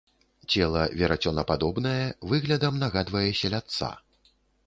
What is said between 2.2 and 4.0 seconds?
выглядам нагадвае селядца.